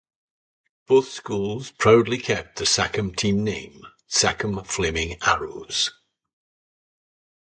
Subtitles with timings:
[0.87, 5.91] Both schools proudly kept the Sachem team name "Sachem Flaming Arrows".